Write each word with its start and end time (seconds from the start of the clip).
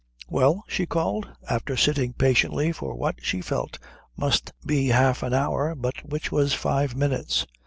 "Well?" 0.27 0.63
she 0.67 0.87
called, 0.87 1.29
after 1.47 1.77
sitting 1.77 2.13
patiently 2.13 2.71
for 2.71 2.95
what 2.95 3.17
she 3.23 3.39
felt 3.39 3.77
must 4.17 4.51
be 4.65 4.87
half 4.87 5.21
an 5.21 5.35
hour 5.35 5.75
but 5.75 6.03
which 6.09 6.31
was 6.31 6.55
five 6.55 6.95
minutes. 6.95 7.45